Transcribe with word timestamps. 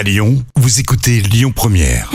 À 0.00 0.02
Lyon, 0.02 0.42
vous 0.56 0.80
écoutez 0.80 1.20
Lyon 1.20 1.52
Première. 1.54 2.10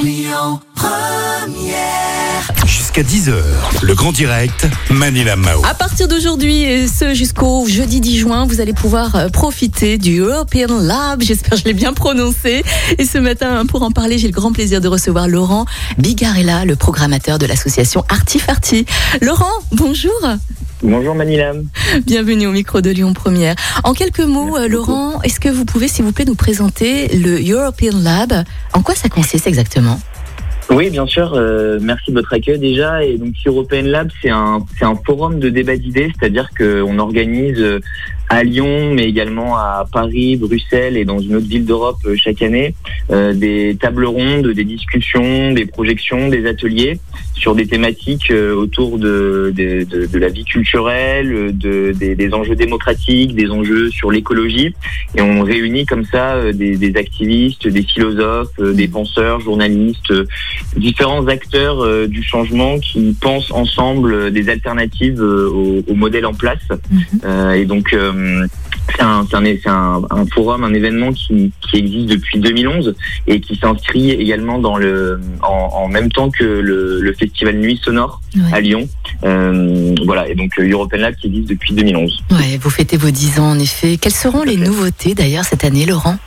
Jusqu'à 2.66 3.04
10h, 3.04 3.36
le 3.84 3.94
grand 3.94 4.12
direct, 4.12 4.66
Manila 4.90 5.36
Mao. 5.36 5.64
À 5.64 5.76
partir 5.76 6.08
d'aujourd'hui 6.08 6.64
et 6.64 6.88
ce 6.88 7.14
jusqu'au 7.14 7.68
jeudi 7.68 8.02
10 8.02 8.18
juin, 8.18 8.48
vous 8.48 8.60
allez 8.60 8.74
pouvoir 8.74 9.16
euh, 9.16 9.30
profiter 9.30 10.00
du 10.00 10.18
European 10.18 10.80
Lab. 10.82 11.22
J'espère 11.22 11.52
que 11.52 11.58
je 11.58 11.66
l'ai 11.66 11.76
bien 11.76 11.94
prononcé. 11.94 12.64
Et 12.98 13.06
ce 13.06 13.20
matin, 13.20 13.68
pour 13.68 13.84
en 13.84 13.92
parler, 13.92 14.18
j'ai 14.18 14.30
le 14.30 14.34
grand 14.34 14.52
plaisir 14.52 14.82
de 14.82 14.88
recevoir 14.88 15.28
Laurent 15.28 15.68
Bigarella, 16.00 16.66
le 16.66 16.76
programmateur 16.76 17.38
de 17.38 17.46
l'association 17.46 18.04
Artifarty. 18.10 18.88
Laurent, 19.22 19.46
bonjour. 19.74 20.20
Bonjour 20.86 21.16
Manila. 21.16 21.54
Bienvenue 22.06 22.46
au 22.46 22.52
micro 22.52 22.80
de 22.80 22.92
Lyon 22.92 23.14
Première. 23.14 23.56
En 23.84 23.94
quelques 23.94 24.20
mots, 24.20 24.56
euh, 24.56 24.68
Laurent, 24.68 25.20
est-ce 25.24 25.40
que 25.40 25.50
vous 25.50 25.66
pouvez, 25.66 25.88
s'il 25.88 26.06
vous 26.06 26.12
plaît, 26.12 26.26
nous 26.26 26.36
présenter 26.36 27.08
le 27.08 27.42
European 27.42 27.98
Lab? 28.04 28.44
En 28.72 28.84
quoi 28.84 28.94
ça 28.94 29.10
consiste 29.10 29.48
exactement? 29.48 30.00
Oui, 30.70 30.92
bien 30.92 31.08
sûr. 31.08 31.34
euh, 31.34 31.80
merci 31.82 32.12
de 32.12 32.16
votre 32.18 32.32
accueil 32.34 32.60
déjà. 32.60 33.04
Et 33.04 33.18
donc 33.18 33.34
European 33.48 33.82
Lab, 33.84 34.10
c'est 34.22 34.30
un, 34.30 34.64
c'est 34.78 34.86
un 34.86 34.96
forum 35.06 35.40
de 35.40 35.50
débat 35.50 35.76
d'idées, 35.76 36.12
c'est-à-dire 36.20 36.50
qu'on 36.56 37.00
organise 37.00 37.60
euh, 37.60 37.80
à 38.30 38.44
Lyon, 38.44 38.94
mais 38.94 39.04
également 39.04 39.56
à 39.58 39.86
Paris, 39.92 40.36
Bruxelles 40.36 40.98
et 40.98 41.06
dans 41.06 41.20
une 41.20 41.36
autre 41.36 41.48
ville 41.48 41.66
d'Europe 41.66 41.98
euh, 42.06 42.16
chaque 42.16 42.42
année, 42.42 42.74
euh, 43.12 43.34
des 43.34 43.78
tables 43.80 44.06
rondes, 44.06 44.48
des 44.48 44.64
discussions, 44.64 45.52
des 45.52 45.66
projections, 45.66 46.28
des 46.30 46.46
ateliers 46.48 47.00
sur 47.36 47.54
des 47.54 47.68
thématiques 47.68 48.32
euh, 48.32 48.56
autour 48.56 48.98
de, 48.98 49.54
de, 49.56 49.84
de- 49.84 50.06
de 50.08 50.18
la 50.20 50.30
vie 50.30 50.46
culturelle, 50.46 51.56
de, 51.56 51.92
des, 51.92 52.16
des 52.16 52.34
enjeux 52.34 52.56
démocratiques, 52.56 53.36
des 53.36 53.50
enjeux 53.52 53.90
sur 53.92 54.10
l'écologie. 54.10 54.74
Et 55.16 55.22
on 55.22 55.44
réunit 55.44 55.86
comme 55.86 56.06
ça 56.06 56.36
euh, 56.36 56.52
des, 56.54 56.78
des 56.78 56.96
activistes, 56.98 57.68
des 57.68 57.84
philosophes, 57.84 58.50
euh, 58.60 58.74
des 58.74 58.88
penseurs, 58.88 59.40
journalistes, 59.42 60.12
euh, 60.12 60.26
différents 60.78 61.28
acteurs 61.28 61.82
euh, 61.84 62.08
du 62.08 62.24
changement 62.24 62.80
qui 62.80 63.16
pensent 63.20 63.52
ensemble 63.52 64.32
des 64.32 64.50
alternatives 64.50 65.22
euh, 65.22 65.50
au, 65.50 65.84
au 65.88 65.94
modèle 65.96 66.26
en 66.26 66.34
place. 66.34 66.68
Euh, 67.24 67.52
et 67.52 67.66
donc, 67.66 67.94
euh, 67.94 68.14
c'est 68.96 69.02
un, 69.02 69.26
c'est 69.30 69.36
un, 69.38 69.44
c'est 69.46 69.68
un- 69.70 70.02
un 70.12 70.26
forum, 70.34 70.64
un 70.64 70.74
événement 70.74 71.12
qui, 71.12 71.52
qui 71.62 71.78
existe 71.78 72.08
depuis 72.08 72.40
2011 72.40 72.96
et 73.28 73.40
qui 73.42 73.56
s'inscrit 73.56 74.12
également 74.12 74.60
dans 74.60 74.78
le, 74.78 75.20
en, 75.42 75.70
en 75.84 75.88
même 75.88 76.12
temps 76.12 76.30
que 76.30 76.44
le, 76.44 77.02
le 77.02 77.14
festival 77.14 77.58
Nuit 77.58 77.80
Sonore 77.84 78.22
à 78.54 78.60
Lyon. 78.62 78.88
Euh, 79.24 79.96
voilà, 80.06 80.28
et 80.30 80.36
donc 80.36 80.52
euh, 80.60 80.70
European 80.70 80.98
Lab 81.00 81.16
qui 81.16 81.28
existe 81.28 81.50
depuis 81.50 81.74
2011. 81.74 82.24
Ouais, 82.32 82.58
vous 82.62 82.70
fêtez 82.70 82.98
vos 82.98 83.10
10 83.12 83.40
ans 83.40 83.52
en 83.52 83.60
effet. 83.60 83.98
Quelles 83.98 84.12
seront 84.14 84.44
les 84.44 84.58
nouveautés 84.58 85.16
d'ailleurs 85.16 85.46
cette 85.46 85.64
année, 85.64 85.86
Laurent? 85.86 86.18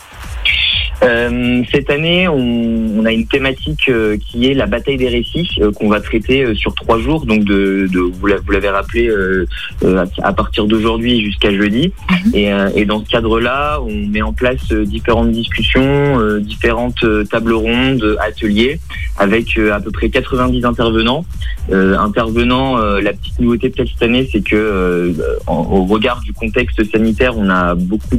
Euh, 1.05 1.63
cette 1.73 1.91
année, 1.91 2.27
on, 2.29 2.99
on 2.99 3.05
a 3.05 3.13
une 3.13 3.27
thématique 3.27 3.89
euh, 3.89 4.17
qui 4.17 4.47
est 4.51 4.55
la 4.55 4.67
bataille 4.67 4.97
des 4.97 5.09
récits 5.09 5.49
euh, 5.61 5.71
qu'on 5.71 5.89
va 5.89 6.01
traiter 6.01 6.43
euh, 6.45 6.55
sur 6.55 6.75
trois 6.75 6.99
jours. 6.99 7.25
Donc, 7.25 7.45
de, 7.45 7.87
de 7.93 8.01
vous 8.01 8.27
l'a- 8.27 8.39
vous 8.45 8.51
l'avez 8.51 8.69
rappelé, 8.69 9.09
euh, 9.09 9.47
euh, 9.85 10.05
à, 10.23 10.33
partir 10.33 10.67
d'aujourd'hui 10.67 11.25
jusqu'à 11.25 11.53
jeudi. 11.53 11.93
et, 12.35 12.53
euh, 12.53 12.69
et 12.75 12.85
dans 12.85 13.05
ce 13.05 13.09
cadre-là, 13.09 13.81
on 13.87 13.95
met 14.09 14.23
en 14.23 14.33
place 14.33 14.73
euh, 14.73 14.85
différentes 14.85 15.31
discussions, 15.31 16.19
euh, 16.21 16.41
différentes 16.41 17.05
euh, 17.05 17.23
tables 17.25 17.53
rondes, 17.53 18.17
ateliers, 18.21 18.81
avec 19.19 19.57
euh, 19.57 19.73
à 19.73 19.81
peu 19.81 19.93
près 19.93 20.09
90 20.11 20.65
intervenants. 20.65 21.25
Euh, 21.71 21.97
intervenants, 21.99 22.79
euh, 22.79 23.01
la 23.01 23.13
petite 23.13 23.39
nouveauté 23.39 23.69
peut-être 23.71 23.91
cette 23.93 24.03
année, 24.03 24.29
c'est 24.33 24.41
que 24.43 24.57
euh, 24.57 25.13
en- 25.47 25.59
au 25.71 25.85
regard 25.85 26.21
du 26.23 26.33
contexte 26.33 26.83
sanitaire, 26.91 27.35
on 27.37 27.49
a 27.51 27.75
beaucoup 27.77 28.17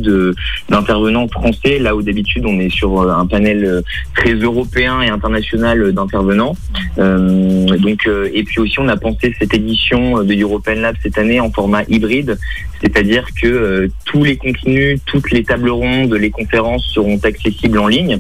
d'intervenants 0.70 1.28
français, 1.28 1.80
là 1.80 1.96
où 1.96 2.02
d'habitude 2.02 2.46
on 2.46 2.60
est 2.60 2.69
sur 2.70 3.02
euh, 3.02 3.12
un 3.12 3.26
panel 3.26 3.66
euh, 3.66 3.82
très 4.16 4.34
européen 4.34 5.02
et 5.02 5.10
international 5.10 5.82
euh, 5.82 5.92
d'intervenants. 5.92 6.56
Euh, 6.98 7.66
donc, 7.78 8.08
et 8.34 8.44
puis 8.44 8.60
aussi 8.60 8.80
on 8.80 8.88
a 8.88 8.98
pensé 8.98 9.34
cette 9.40 9.54
édition 9.54 10.24
de 10.24 10.34
European 10.34 10.76
Lab 10.76 10.96
cette 11.04 11.18
année 11.18 11.40
en 11.40 11.52
format 11.52 11.84
hybride, 11.88 12.38
c'est-à-dire 12.82 13.26
que 13.42 13.48
euh, 13.48 13.88
tous 14.06 14.24
les 14.24 14.38
contenus, 14.38 15.00
toutes 15.06 15.32
les 15.32 15.44
tables 15.44 15.70
rondes, 15.70 16.14
les 16.14 16.30
conférences 16.30 16.86
seront 16.94 17.20
accessibles 17.24 17.78
en 17.80 17.88
ligne 17.88 18.20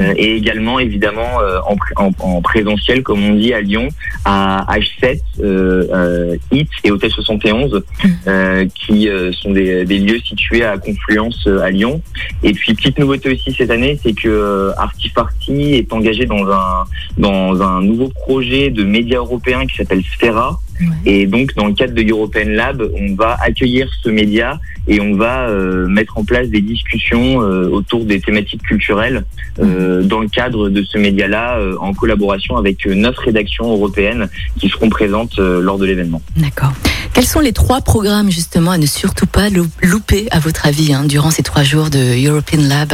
euh, 0.00 0.14
et 0.16 0.36
également 0.36 0.78
évidemment 0.78 1.40
euh, 1.40 1.58
en, 1.66 1.74
pr- 1.74 1.92
en, 1.96 2.10
en 2.36 2.40
présentiel 2.42 3.02
comme 3.02 3.22
on 3.24 3.34
dit 3.34 3.52
à 3.52 3.60
Lyon 3.60 3.88
à 4.24 4.66
H7, 4.70 5.20
euh, 5.40 5.84
euh, 5.92 6.36
HIT 6.52 6.68
et 6.84 6.90
Hôtel 6.90 7.10
71 7.10 7.82
euh, 8.26 8.66
qui 8.74 9.08
sont 9.32 9.52
des, 9.52 9.84
des 9.84 9.98
lieux 9.98 10.18
situés 10.20 10.64
à 10.64 10.78
Confluence 10.78 11.46
à 11.62 11.70
Lyon. 11.70 12.00
Et 12.42 12.52
puis 12.52 12.74
petite 12.74 12.98
nouveauté 12.98 13.32
aussi 13.32 13.52
cette 13.56 13.70
année, 13.70 13.85
c'est 14.02 14.12
que 14.12 14.28
euh, 14.28 14.72
Artifarty 14.76 15.74
est 15.74 15.92
engagé 15.92 16.24
dans 16.26 16.44
un 16.50 16.84
dans 17.18 17.60
un 17.62 17.80
nouveau 17.82 18.08
projet 18.08 18.70
de 18.70 18.82
médias 18.84 19.18
européens 19.18 19.66
qui 19.66 19.76
s'appelle 19.76 20.02
Sphera. 20.12 20.58
Et 21.06 21.24
donc 21.26 21.54
dans 21.54 21.66
le 21.68 21.72
cadre 21.72 21.94
de 21.94 22.02
European 22.02 22.48
Lab, 22.48 22.82
on 23.02 23.14
va 23.14 23.30
accueillir 23.40 23.88
ce 24.02 24.10
média 24.10 24.60
et 24.86 25.00
on 25.00 25.16
va 25.16 25.48
euh, 25.48 25.88
mettre 25.88 26.18
en 26.18 26.24
place 26.24 26.48
des 26.48 26.60
discussions 26.60 27.40
euh, 27.40 27.66
autour 27.70 28.04
des 28.04 28.20
thématiques 28.20 28.62
culturelles 28.62 29.24
euh, 29.58 30.02
dans 30.02 30.20
le 30.20 30.28
cadre 30.28 30.68
de 30.68 30.82
ce 30.82 30.98
média-là, 30.98 31.56
euh, 31.58 31.76
en 31.80 31.94
collaboration 31.94 32.58
avec 32.58 32.86
euh, 32.86 32.94
neuf 32.94 33.16
rédactions 33.16 33.72
européennes 33.72 34.28
qui 34.58 34.68
seront 34.68 34.90
présentes 34.90 35.38
euh, 35.38 35.62
lors 35.62 35.78
de 35.78 35.86
l'événement. 35.86 36.20
D'accord. 36.36 36.72
Quels 37.14 37.24
sont 37.26 37.40
les 37.40 37.54
trois 37.54 37.80
programmes 37.80 38.30
justement 38.30 38.72
à 38.72 38.78
ne 38.78 38.86
surtout 38.86 39.26
pas 39.26 39.48
lou- 39.48 39.66
louper 39.82 40.28
à 40.30 40.40
votre 40.40 40.66
avis 40.66 40.92
hein, 40.92 41.04
durant 41.04 41.30
ces 41.30 41.42
trois 41.42 41.62
jours 41.62 41.88
de 41.88 42.28
European 42.28 42.60
Lab? 42.68 42.92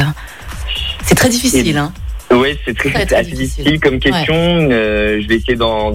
C'est 1.12 1.16
très 1.16 1.28
difficile. 1.28 1.76
Hein 1.76 1.92
Oui, 2.32 2.56
c'est 2.64 2.76
très, 2.76 2.90
assez 3.14 3.30
difficile. 3.30 3.64
difficile 3.64 3.80
comme 3.80 3.98
question. 3.98 4.34
Euh, 4.70 5.20
je 5.20 5.28
vais 5.28 5.36
essayer 5.36 5.56
d'en 5.56 5.94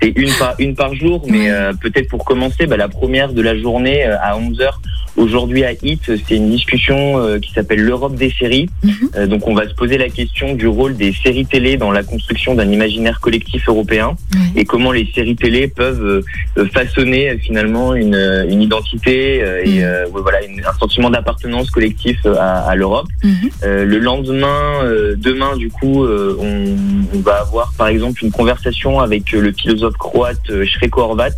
citer 0.00 0.12
une 0.20 0.32
par 0.38 0.54
une 0.58 0.74
par 0.74 0.94
jour, 0.94 1.24
mais 1.28 1.40
Ouais. 1.40 1.50
euh, 1.50 1.72
peut-être 1.80 2.08
pour 2.08 2.24
commencer, 2.24 2.66
bah, 2.66 2.76
la 2.76 2.88
première 2.88 3.32
de 3.32 3.42
la 3.42 3.56
journée 3.58 4.04
euh, 4.06 4.16
à 4.20 4.36
11 4.36 4.58
h 4.58 4.70
Aujourd'hui 5.16 5.64
à 5.64 5.72
HIT, 5.72 6.00
c'est 6.06 6.36
une 6.36 6.50
discussion 6.50 7.18
euh, 7.18 7.40
qui 7.40 7.50
s'appelle 7.52 7.80
l'Europe 7.80 8.14
des 8.14 8.30
séries. 8.30 8.68
Mhm. 8.84 8.92
Euh, 9.16 9.26
donc 9.26 9.46
on 9.48 9.54
va 9.54 9.68
se 9.68 9.74
poser 9.74 9.98
la 9.98 10.08
question 10.08 10.54
du 10.54 10.68
rôle 10.68 10.96
des 10.96 11.12
séries 11.12 11.44
télé 11.44 11.76
dans 11.76 11.90
la 11.90 12.04
construction 12.04 12.54
d'un 12.54 12.70
imaginaire 12.70 13.18
collectif 13.20 13.68
européen 13.68 14.16
Ouais. 14.34 14.60
et 14.62 14.64
comment 14.64 14.92
les 14.92 15.10
séries 15.12 15.34
télé 15.34 15.66
peuvent 15.66 16.22
euh, 16.56 16.66
façonner 16.72 17.30
euh, 17.30 17.36
finalement 17.38 17.94
une, 17.96 18.14
euh, 18.14 18.48
une 18.48 18.62
identité 18.62 19.42
euh, 19.42 19.62
et 19.64 19.78
Mhm. 19.80 19.84
euh, 19.84 20.04
voilà 20.12 20.44
une- 20.44 20.60
un 20.64 20.78
sentiment 20.78 21.10
d'appartenance 21.10 21.70
collectif 21.70 22.18
euh, 22.24 22.36
à, 22.38 22.68
à 22.70 22.74
l'Europe. 22.76 23.08
Mhm. 23.24 23.50
Euh, 23.64 23.84
le 23.84 23.98
lendemain, 23.98 24.84
euh, 24.84 25.16
demain, 25.50 25.56
du 25.58 25.70
coup, 25.70 26.04
euh, 26.04 26.36
on, 26.38 27.16
on 27.16 27.20
va 27.20 27.40
avoir 27.40 27.72
par 27.76 27.88
exemple 27.88 28.24
une 28.24 28.30
conversation 28.30 29.00
avec 29.00 29.34
euh, 29.34 29.40
le 29.40 29.52
philosophe 29.52 29.94
croate 29.94 30.64
Shreko 30.64 31.00
Horvat, 31.02 31.30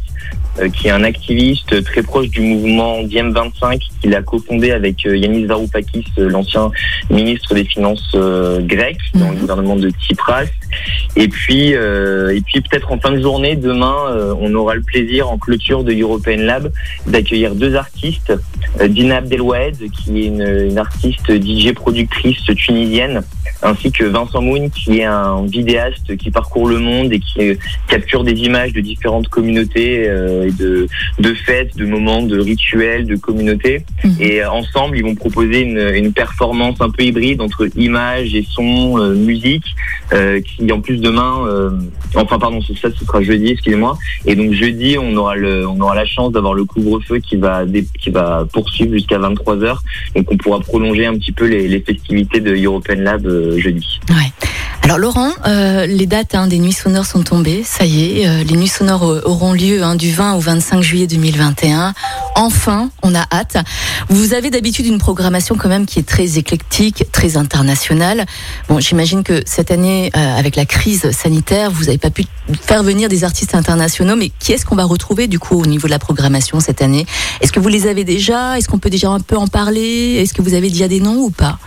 euh, 0.60 0.68
qui 0.68 0.88
est 0.88 0.90
un 0.90 1.04
activiste 1.04 1.82
très 1.84 2.02
proche 2.02 2.28
du 2.28 2.40
mouvement 2.40 3.02
Diem 3.02 3.32
25, 3.32 3.80
qu'il 4.00 4.14
a 4.14 4.22
cofondé 4.22 4.70
avec 4.72 5.04
Yanis 5.04 5.46
Varoufakis, 5.46 6.04
l'ancien 6.16 6.70
ministre 7.10 7.54
des 7.54 7.64
Finances 7.64 8.14
grec 8.14 8.98
dans 9.14 9.28
le 9.30 9.34
Mhm. 9.34 9.40
gouvernement 9.40 9.76
de 9.76 9.90
Tsipras. 9.90 10.44
Et 11.16 11.28
puis, 11.28 11.68
et 11.70 12.40
puis 12.46 12.60
peut-être 12.60 12.90
en 12.92 12.98
fin 12.98 13.12
de 13.12 13.20
journée, 13.20 13.56
demain, 13.56 13.94
on 14.40 14.52
aura 14.54 14.74
le 14.74 14.82
plaisir 14.82 15.30
en 15.30 15.38
clôture 15.38 15.84
de 15.84 15.92
European 15.92 16.38
Lab 16.38 16.72
d'accueillir 17.06 17.54
deux 17.54 17.74
artistes, 17.74 18.32
Dina 18.88 19.16
Abdelwahed, 19.18 19.76
qui 19.90 20.20
est 20.22 20.26
une, 20.26 20.66
une 20.70 20.78
artiste 20.78 21.30
DJ 21.30 21.72
productrice 21.72 22.42
tunisienne, 22.56 23.22
ainsi 23.62 23.92
que 23.92 24.04
Vincent 24.04 24.42
Moon, 24.42 24.68
qui 24.68 24.98
est 24.98 25.04
un 25.04 25.46
vidéaste 25.46 26.16
qui 26.16 26.30
parcourt 26.30 26.66
le 26.66 26.78
monde 26.78 27.12
et 27.12 27.20
qui 27.20 27.50
euh, 27.50 27.54
capture 27.88 28.24
des 28.24 28.32
images 28.40 28.72
de 28.72 28.80
différentes 28.80 29.28
communautés 29.28 30.08
euh, 30.08 30.48
et 30.48 30.52
de, 30.52 30.88
de 31.18 31.34
fêtes, 31.34 31.76
de 31.76 31.86
moments, 31.86 32.22
de 32.22 32.38
rituels, 32.38 33.06
de 33.06 33.16
communautés. 33.16 33.84
Mhm. 34.04 34.16
Et 34.20 34.42
euh, 34.42 34.50
ensemble, 34.50 34.96
ils 34.96 35.04
vont 35.04 35.14
proposer 35.14 35.60
une, 35.60 35.78
une 35.94 36.12
performance 36.12 36.80
un 36.80 36.90
peu 36.90 37.04
hybride 37.04 37.40
entre 37.40 37.68
images 37.76 38.34
et 38.34 38.44
sons, 38.48 38.98
euh, 38.98 39.14
musique, 39.14 39.64
euh, 40.12 40.40
qui 40.40 40.70
en 40.72 40.80
plus 40.80 40.98
demain, 40.98 41.46
euh, 41.46 41.70
enfin 42.14 42.38
pardon, 42.38 42.60
c'est 42.66 42.76
ça, 42.76 42.88
ce 42.94 43.04
sera 43.04 43.22
jeudi, 43.22 43.48
excusez-moi. 43.48 43.96
Et 44.26 44.34
donc 44.34 44.52
jeudi, 44.52 44.96
on 44.98 45.14
aura 45.16 45.34
le, 45.34 45.66
on 45.66 45.80
aura 45.80 45.94
la 45.94 46.04
chance 46.04 46.32
d'avoir 46.32 46.54
le 46.54 46.64
couvre-feu 46.64 47.18
qui 47.18 47.36
va, 47.36 47.64
qui 47.98 48.10
va 48.10 48.46
poursuivre 48.52 48.92
jusqu'à 48.92 49.18
23 49.18 49.56
h 49.56 49.76
Donc 50.14 50.30
on 50.30 50.36
pourra 50.36 50.60
prolonger 50.60 51.06
un 51.06 51.14
petit 51.14 51.32
peu 51.32 51.46
les, 51.46 51.68
les 51.68 51.80
festivités 51.80 52.40
de 52.40 52.54
European 52.54 52.96
Lab 52.98 53.26
jeudi. 53.58 54.00
Ouais. 54.10 54.32
Alors 54.84 54.98
Laurent, 54.98 55.30
euh, 55.46 55.86
les 55.86 56.06
dates 56.06 56.34
hein, 56.34 56.48
des 56.48 56.58
nuits 56.58 56.72
sonores 56.72 57.06
sont 57.06 57.22
tombées, 57.22 57.62
ça 57.64 57.84
y 57.84 58.20
est, 58.20 58.28
euh, 58.28 58.42
les 58.42 58.56
nuits 58.56 58.66
sonores 58.66 59.08
euh, 59.08 59.22
auront 59.24 59.52
lieu 59.52 59.82
hein, 59.82 59.94
du 59.94 60.10
20 60.10 60.34
au 60.34 60.40
25 60.40 60.82
juillet 60.82 61.06
2021. 61.06 61.94
Enfin, 62.34 62.90
on 63.02 63.14
a 63.14 63.24
hâte. 63.32 63.58
Vous 64.08 64.34
avez 64.34 64.50
d'habitude 64.50 64.86
une 64.86 64.98
programmation 64.98 65.54
quand 65.54 65.68
même 65.68 65.86
qui 65.86 66.00
est 66.00 66.06
très 66.06 66.36
éclectique, 66.36 67.04
très 67.12 67.36
internationale. 67.36 68.26
Bon, 68.68 68.80
j'imagine 68.80 69.22
que 69.22 69.42
cette 69.46 69.70
année, 69.70 70.10
euh, 70.16 70.38
avec 70.38 70.56
la 70.56 70.64
crise 70.64 71.12
sanitaire, 71.12 71.70
vous 71.70 71.84
n'avez 71.84 71.98
pas 71.98 72.10
pu 72.10 72.24
faire 72.60 72.82
venir 72.82 73.08
des 73.08 73.22
artistes 73.22 73.54
internationaux, 73.54 74.16
mais 74.16 74.32
qui 74.40 74.52
est-ce 74.52 74.66
qu'on 74.66 74.76
va 74.76 74.84
retrouver 74.84 75.28
du 75.28 75.38
coup 75.38 75.60
au 75.60 75.66
niveau 75.66 75.86
de 75.86 75.92
la 75.92 76.00
programmation 76.00 76.58
cette 76.58 76.82
année? 76.82 77.06
Est-ce 77.40 77.52
que 77.52 77.60
vous 77.60 77.68
les 77.68 77.86
avez 77.86 78.02
déjà? 78.02 78.58
Est-ce 78.58 78.68
qu'on 78.68 78.78
peut 78.78 78.90
déjà 78.90 79.10
un 79.10 79.20
peu 79.20 79.36
en 79.36 79.46
parler? 79.46 80.16
Est-ce 80.20 80.34
que 80.34 80.42
vous 80.42 80.54
avez 80.54 80.70
déjà 80.70 80.88
des 80.88 81.00
noms 81.00 81.20
ou 81.20 81.30
pas? 81.30 81.58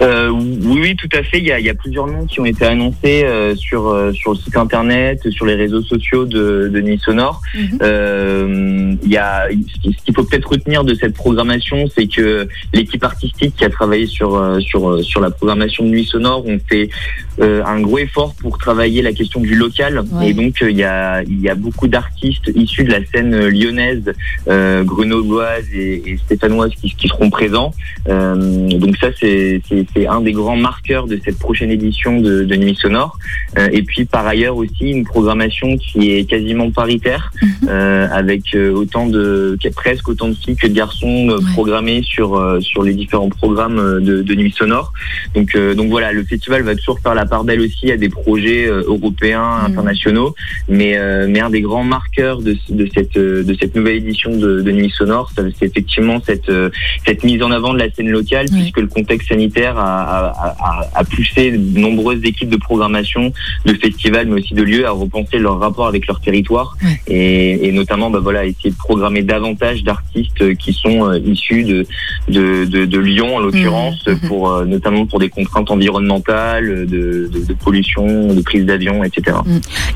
Euh, 0.00 0.28
oui, 0.30 0.78
oui, 0.80 0.96
tout 0.96 1.08
à 1.12 1.22
fait. 1.22 1.38
Il 1.38 1.46
y 1.46 1.52
a, 1.52 1.58
il 1.58 1.66
y 1.66 1.68
a 1.70 1.74
plusieurs 1.74 2.06
noms 2.06 2.24
qui 2.26 2.40
ont 2.40 2.44
été 2.44 2.64
annoncés 2.64 3.24
euh, 3.24 3.54
sur 3.56 3.88
euh, 3.88 4.12
sur 4.12 4.32
le 4.32 4.36
site 4.38 4.56
internet, 4.56 5.28
sur 5.30 5.44
les 5.44 5.54
réseaux 5.56 5.82
sociaux 5.82 6.24
de, 6.24 6.68
de 6.72 6.80
Nuit 6.80 6.98
Sonore. 7.04 7.40
Mhm. 7.54 7.78
Euh, 7.82 8.94
il 9.02 9.10
y 9.10 9.16
a 9.16 9.48
ce 9.50 9.80
qui- 9.80 9.92
ce 9.98 10.04
qu'il 10.04 10.14
faut 10.14 10.24
peut-être 10.24 10.48
retenir 10.50 10.84
de 10.84 10.94
cette 10.94 11.14
programmation, 11.14 11.86
c'est 11.94 12.06
que 12.06 12.46
l'équipe 12.72 13.02
artistique 13.02 13.54
qui 13.56 13.64
a 13.64 13.70
travaillé 13.70 14.06
sur 14.06 14.36
euh, 14.36 14.60
sur 14.60 14.88
euh, 14.88 15.02
sur 15.02 15.20
la 15.20 15.30
programmation 15.30 15.84
de 15.84 15.90
Nuit 15.90 16.04
Sonore 16.04 16.46
ont 16.46 16.60
fait 16.68 16.90
un 17.40 17.80
gros 17.80 17.98
effort 17.98 18.34
pour 18.40 18.58
travailler 18.58 19.02
la 19.02 19.12
question 19.12 19.40
du 19.40 19.54
local. 19.54 20.02
Ouais. 20.12 20.30
Et 20.30 20.34
donc 20.34 20.60
euh, 20.62 20.70
il 20.70 20.76
y 20.76 20.84
a 20.84 21.22
il 21.22 21.40
y 21.40 21.48
a 21.48 21.54
beaucoup 21.54 21.88
d'artistes 21.88 22.50
issus 22.54 22.84
de 22.84 22.90
la 22.90 23.04
scène 23.06 23.34
euh, 23.34 23.50
lyonnaise, 23.50 24.12
euh, 24.48 24.82
grenobloise 24.84 25.64
et, 25.74 26.02
et 26.10 26.16
stéphanoise 26.18 26.72
qui, 26.80 26.94
qui 26.94 27.08
seront 27.08 27.30
présents. 27.30 27.72
Euh, 28.08 28.68
donc 28.78 28.96
ça, 28.96 29.08
c'est 29.18 29.60
un 30.08 30.20
des 30.20 30.32
grands 30.32 30.56
marqueurs 30.56 31.06
de 31.06 31.18
cette 31.24 31.38
prochaine 31.38 31.70
édition 31.70 32.20
de, 32.20 32.44
de 32.44 32.56
Nuit 32.56 32.76
Sonore. 32.80 33.18
Euh, 33.58 33.68
et 33.72 33.82
puis 33.82 34.04
par 34.04 34.26
ailleurs 34.26 34.56
aussi 34.56 34.90
une 34.90 35.04
programmation 35.04 35.76
qui 35.76 36.10
est 36.12 36.24
quasiment 36.24 36.70
paritaire, 36.70 37.30
Mhm. 37.42 37.68
euh, 37.68 38.08
avec 38.12 38.42
euh, 38.54 38.72
autant 38.72 39.06
de 39.06 39.56
presque 39.74 40.08
autant 40.08 40.28
de 40.28 40.34
filles 40.34 40.56
que 40.56 40.66
de 40.66 40.72
garçons 40.72 41.28
euh, 41.30 41.38
Ouais. 41.38 41.44
programmés 41.52 42.02
sur 42.02 42.36
euh, 42.36 42.60
sur 42.60 42.82
les 42.82 42.94
différents 42.94 43.28
programmes 43.28 43.78
euh, 43.78 44.00
de, 44.00 44.22
de 44.22 44.34
Nuit 44.34 44.52
Sonore. 44.56 44.92
Donc 45.34 45.54
euh, 45.54 45.74
donc 45.74 45.88
voilà, 45.90 46.12
le 46.12 46.24
festival 46.24 46.62
va 46.62 46.74
toujours 46.74 46.98
faire 47.00 47.14
la 47.14 47.26
part 47.28 47.44
belle 47.44 47.60
aussi 47.60 47.92
à 47.92 47.96
des 47.96 48.08
projets 48.08 48.66
euh, 48.66 48.82
européens, 48.86 49.58
Mhm. 49.60 49.66
internationaux, 49.70 50.34
mais 50.68 50.92
euh, 50.98 51.26
mais 51.28 51.40
un 51.40 51.50
des 51.50 51.60
grands 51.68 51.84
marqueurs 51.84 52.38
de, 52.42 52.56
de 52.80 52.88
cette 52.94 53.16
euh, 53.16 53.44
de 53.44 53.54
cette 53.60 53.74
nouvelle 53.76 53.96
édition 53.96 54.30
de, 54.36 54.60
de 54.66 54.70
Nuit 54.72 54.90
Sonore, 54.98 55.30
c'est 55.36 55.66
effectivement 55.68 56.18
cette 56.28 56.48
euh, 56.48 56.70
cette 57.06 57.22
mise 57.24 57.42
en 57.42 57.50
avant 57.50 57.72
de 57.74 57.78
la 57.78 57.90
scène 57.92 58.08
locale, 58.10 58.46
Ouais. 58.50 58.58
puisque 58.58 58.78
le 58.86 58.86
contexte 58.88 59.28
sanitaire 59.28 59.76
a, 59.78 60.28
a, 60.28 60.48
a, 60.68 60.88
a 61.00 61.04
poussé 61.04 61.50
de 61.52 61.78
nombreuses 61.78 62.24
équipes 62.24 62.48
de 62.50 62.56
programmation, 62.56 63.32
de 63.66 63.72
festivals, 63.74 64.26
mais 64.28 64.40
aussi 64.40 64.54
de 64.54 64.62
lieux 64.62 64.86
à 64.86 64.90
repenser 64.90 65.38
leur 65.38 65.58
rapport 65.58 65.86
avec 65.86 66.06
leur 66.06 66.20
territoire 66.20 66.76
Ouais. 66.82 67.00
et, 67.14 67.68
et 67.68 67.72
notamment 67.72 68.08
bah, 68.10 68.20
voilà 68.20 68.44
essayer 68.46 68.70
de 68.70 68.76
programmer 68.76 69.22
davantage 69.22 69.82
d'artistes 69.84 70.56
qui 70.56 70.72
sont 70.72 71.12
issus 71.14 71.64
de, 71.64 71.86
de, 72.28 72.64
de, 72.64 72.84
de 72.84 72.98
Lyon 72.98 73.36
en 73.36 73.40
l'occurrence, 73.40 74.06
Mhm, 74.06 74.14
mhm. 74.22 74.28
pour 74.28 74.64
notamment 74.64 75.04
pour 75.06 75.18
des 75.18 75.28
contraintes 75.28 75.70
environnementales, 75.70 76.86
de, 76.86 77.17
de, 77.26 77.54
pollution, 77.54 78.32
de 78.32 78.40
prise 78.40 78.64
d'avion, 78.64 79.02
etc. 79.04 79.36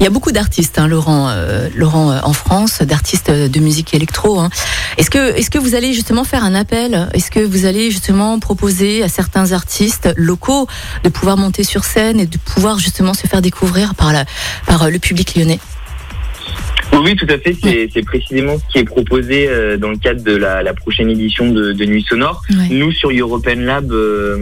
Il 0.00 0.02
y 0.02 0.06
a 0.06 0.10
beaucoup 0.10 0.32
d'artistes, 0.32 0.78
hein, 0.78 0.88
Laurent, 0.88 1.28
euh, 1.30 1.68
Laurent 1.74 2.10
euh, 2.10 2.18
en 2.24 2.32
France, 2.32 2.82
d'artistes 2.82 3.30
de 3.30 3.60
musique 3.60 3.94
électro. 3.94 4.40
hein. 4.40 4.50
Est-ce 4.98 5.10
que, 5.10 5.36
est-ce 5.36 5.50
que 5.50 5.58
vous 5.58 5.74
allez 5.74 5.92
justement 5.92 6.24
faire 6.24 6.44
un 6.44 6.54
appel? 6.54 7.08
Est-ce 7.14 7.30
que 7.30 7.40
vous 7.40 7.64
allez 7.66 7.90
justement 7.90 8.38
proposer 8.38 9.02
à 9.02 9.08
certains 9.08 9.52
artistes 9.52 10.12
locaux 10.16 10.66
de 11.04 11.08
pouvoir 11.08 11.36
monter 11.36 11.64
sur 11.64 11.84
scène 11.84 12.20
et 12.20 12.26
de 12.26 12.38
pouvoir 12.38 12.78
justement 12.78 13.14
se 13.14 13.26
faire 13.26 13.42
découvrir 13.42 13.94
par, 13.94 14.12
la, 14.12 14.24
par 14.66 14.82
euh, 14.84 14.90
le 14.90 14.98
public 14.98 15.34
lyonnais? 15.36 15.60
Oui, 17.02 17.16
tout 17.16 17.26
à 17.28 17.38
fait. 17.38 17.54
C'est 17.92 18.04
précisément 18.04 18.56
ce 18.58 18.72
qui 18.72 18.78
est 18.78 18.84
proposé 18.84 19.48
euh, 19.48 19.76
dans 19.76 19.90
le 19.90 19.96
cadre 19.96 20.22
de 20.22 20.36
la, 20.36 20.62
la 20.62 20.74
prochaine 20.74 21.10
édition 21.10 21.50
de, 21.50 21.72
de 21.72 21.84
Nuit 21.84 22.04
Sonore. 22.08 22.42
Ouais. 22.50 22.68
Nous, 22.70 22.92
sur 22.92 23.10
European 23.10 23.56
Lab, 23.56 23.90
euh, 23.92 24.36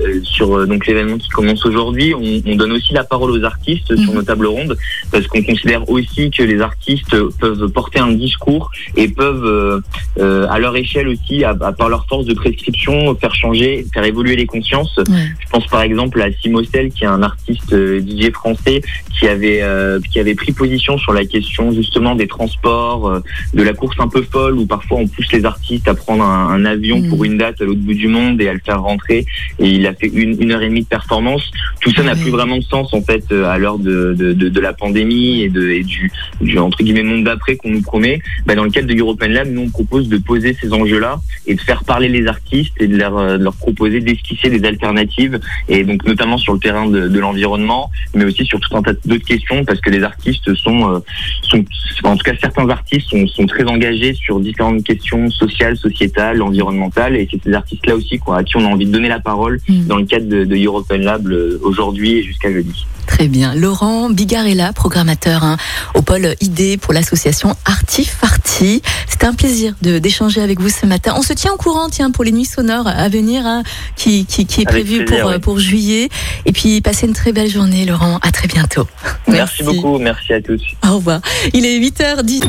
euh, 0.00 0.20
sur 0.22 0.56
euh, 0.56 0.66
donc 0.66 0.86
l'événement 0.86 1.18
qui 1.18 1.28
commence 1.28 1.64
aujourd'hui, 1.66 2.14
on, 2.14 2.42
on 2.50 2.56
donne 2.56 2.72
aussi 2.72 2.92
la 2.92 3.04
parole 3.04 3.30
aux 3.30 3.44
artistes 3.44 3.94
sur 3.96 4.10
Mhm. 4.10 4.14
nos 4.14 4.22
tables 4.22 4.46
rondes, 4.46 4.76
parce 5.10 5.26
qu'on 5.26 5.42
considère 5.42 5.88
aussi 5.90 6.30
que 6.30 6.42
les 6.42 6.60
artistes 6.60 7.16
peuvent 7.40 7.68
porter 7.68 7.98
un 7.98 8.12
discours 8.12 8.70
et 8.96 9.08
peuvent, 9.08 9.44
euh, 9.44 9.80
euh, 10.18 10.46
à 10.48 10.58
leur 10.58 10.76
échelle 10.76 11.08
aussi, 11.08 11.44
à, 11.44 11.50
à 11.60 11.72
par 11.72 11.88
leur 11.88 12.06
force 12.06 12.24
de 12.26 12.34
prescription, 12.34 13.14
faire 13.16 13.34
changer, 13.34 13.84
faire 13.92 14.04
évoluer 14.04 14.36
les 14.36 14.46
consciences. 14.46 14.96
Ouais. 14.98 15.04
Je 15.44 15.48
pense 15.50 15.66
par 15.66 15.82
exemple 15.82 16.20
à 16.22 16.30
Simostel, 16.40 16.90
qui 16.90 17.04
est 17.04 17.08
un 17.08 17.22
artiste 17.22 17.72
euh, 17.72 18.00
DJ 18.00 18.30
français, 18.32 18.80
qui 19.18 19.26
avait 19.26 19.60
euh, 19.62 19.98
qui 20.12 20.18
avait 20.20 20.34
pris 20.34 20.52
position 20.52 20.96
sur 20.98 21.12
la 21.12 21.24
question 21.24 21.72
justement 21.72 22.05
des 22.14 22.26
transports, 22.26 23.08
euh, 23.08 23.20
de 23.54 23.62
la 23.62 23.72
course 23.72 23.96
un 23.98 24.08
peu 24.08 24.22
folle, 24.22 24.58
où 24.58 24.66
parfois 24.66 24.98
on 24.98 25.08
pousse 25.08 25.30
les 25.32 25.44
artistes 25.44 25.88
à 25.88 25.94
prendre 25.94 26.24
un, 26.24 26.48
un 26.50 26.64
avion 26.64 26.96
Mm. 27.00 27.08
pour 27.08 27.24
une 27.24 27.38
date 27.38 27.60
à 27.60 27.64
l'autre 27.64 27.80
bout 27.80 27.94
du 27.94 28.08
monde 28.08 28.40
et 28.40 28.48
à 28.48 28.52
le 28.52 28.60
faire 28.64 28.82
rentrer. 28.82 29.26
Et 29.58 29.68
il 29.70 29.86
a 29.86 29.94
fait 29.94 30.08
une, 30.08 30.40
une 30.40 30.52
heure 30.52 30.62
et 30.62 30.68
demie 30.68 30.82
de 30.82 30.86
performance. 30.86 31.50
Tout 31.80 31.92
ça 31.92 32.02
n'a 32.02 32.14
plus 32.14 32.30
vraiment 32.30 32.58
de 32.58 32.62
sens 32.62 32.92
en 32.92 33.02
fait 33.02 33.24
euh, 33.32 33.46
à 33.46 33.58
l'heure 33.58 33.78
de, 33.78 34.14
de, 34.16 34.32
de, 34.32 34.48
de 34.48 34.60
la 34.60 34.72
pandémie 34.72 35.42
et, 35.42 35.48
de, 35.48 35.70
et 35.70 35.82
du, 35.82 36.10
du 36.40 36.58
entre 36.58 36.82
guillemets 36.82 37.02
monde 37.02 37.24
d'après 37.24 37.56
qu'on 37.56 37.70
nous 37.70 37.82
promet. 37.82 38.20
Bah, 38.46 38.54
dans 38.54 38.64
le 38.64 38.70
cadre 38.70 38.88
de 38.88 38.98
European 38.98 39.28
Lab, 39.28 39.48
nous 39.50 39.62
on 39.62 39.70
propose 39.70 40.08
de 40.08 40.18
poser 40.18 40.56
ces 40.60 40.72
enjeux-là 40.72 41.18
et 41.46 41.54
de 41.54 41.60
faire 41.60 41.84
parler 41.84 42.08
les 42.08 42.26
artistes 42.26 42.74
et 42.80 42.86
de 42.86 42.96
leur, 42.96 43.16
euh, 43.16 43.38
de 43.38 43.44
leur 43.44 43.56
proposer 43.56 44.00
d'esquisser 44.00 44.50
des 44.50 44.66
alternatives 44.66 45.38
et 45.68 45.84
donc 45.84 46.04
notamment 46.06 46.38
sur 46.38 46.54
le 46.54 46.58
terrain 46.58 46.88
de, 46.88 47.08
de 47.08 47.18
l'environnement, 47.20 47.90
mais 48.14 48.24
aussi 48.24 48.44
sur 48.44 48.60
tout 48.60 48.76
un 48.76 48.82
tas 48.82 48.92
d'autres 49.04 49.24
questions 49.24 49.64
parce 49.64 49.80
que 49.80 49.90
les 49.90 50.02
artistes 50.02 50.54
sont, 50.54 51.02
sont 51.42 51.64
en 52.04 52.16
tout 52.16 52.24
cas 52.24 52.36
certains 52.40 52.68
artistes 52.68 53.08
sont, 53.08 53.26
sont 53.26 53.46
très 53.46 53.64
engagés 53.64 54.14
sur 54.14 54.40
différentes 54.40 54.84
questions 54.84 55.30
sociales, 55.30 55.76
sociétales, 55.76 56.42
environnementales 56.42 57.16
et 57.16 57.28
c'est 57.30 57.42
ces 57.42 57.52
artistes-là 57.52 57.94
aussi 57.96 58.18
quoi, 58.18 58.38
à 58.38 58.44
qui 58.44 58.56
on 58.56 58.64
a 58.64 58.68
envie 58.68 58.86
de 58.86 58.92
donner 58.92 59.08
la 59.08 59.20
parole 59.20 59.36
Mm. 59.68 59.86
dans 59.86 59.96
le 59.96 60.04
cadre 60.04 60.28
de, 60.28 60.44
de 60.44 60.56
European 60.56 60.98
Lab 60.98 61.26
aujourd'hui 61.62 62.18
et 62.18 62.22
jusqu'à 62.22 62.52
jeudi. 62.52 62.86
Très 63.06 63.28
bien. 63.28 63.54
Laurent 63.54 64.10
Bigarella, 64.10 64.72
programmateur 64.72 65.44
hein, 65.44 65.56
au 65.94 66.02
pôle 66.02 66.34
ID 66.40 66.78
pour 66.80 66.92
l'association 66.92 67.54
Artif 67.64 68.18
C'était 68.46 69.26
un 69.26 69.34
plaisir 69.34 69.74
de 69.82 69.98
d'échanger 69.98 70.40
avec 70.40 70.60
vous 70.60 70.68
ce 70.68 70.86
matin. 70.86 71.14
On 71.16 71.22
se 71.22 71.32
tient 71.32 71.52
au 71.52 71.56
courant, 71.56 71.88
tiens, 71.88 72.10
pour 72.10 72.24
les 72.24 72.32
nuits 72.32 72.44
sonores 72.44 72.86
à 72.88 73.08
venir, 73.08 73.46
hein, 73.46 73.62
qui, 73.96 74.24
qui, 74.26 74.46
qui 74.46 74.62
est 74.62 74.68
Avec 74.68 74.84
prévu 74.84 75.04
plaisir, 75.04 75.22
pour, 75.24 75.32
oui. 75.32 75.38
pour 75.38 75.58
juillet. 75.58 76.08
Et 76.44 76.52
puis, 76.52 76.80
passez 76.80 77.06
une 77.06 77.12
très 77.12 77.32
belle 77.32 77.50
journée, 77.50 77.84
Laurent. 77.84 78.18
À 78.22 78.30
très 78.32 78.48
bientôt. 78.48 78.86
Merci, 79.28 79.62
beaucoup, 79.62 79.98
merci 79.98 80.32
à 80.32 80.40
tous. 80.40 80.62
Au 80.86 80.96
revoir. 80.96 81.20
Il 81.52 81.64
est 81.66 81.78
8h10. 81.78 82.42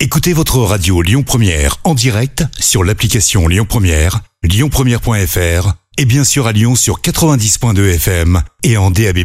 Écoutez 0.00 0.32
votre 0.32 0.58
radio 0.58 1.02
Lyon 1.02 1.22
Première 1.24 1.76
en 1.84 1.94
direct 1.94 2.44
sur 2.58 2.84
l'application 2.84 3.48
Lyon 3.48 3.66
Première, 3.68 4.20
lyonpremière.fr 4.44 5.72
et 5.98 6.04
bien 6.04 6.22
sûr 6.22 6.46
à 6.46 6.52
Lyon 6.52 6.76
sur 6.76 7.00
90.2 7.00 7.94
FM 7.96 8.40
et 8.62 8.76
en 8.76 8.92
DAB+. 8.92 9.18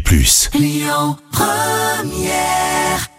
Lyon 0.56 1.18
Première 1.32 3.13